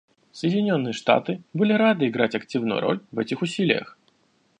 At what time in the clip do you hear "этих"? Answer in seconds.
3.19-3.43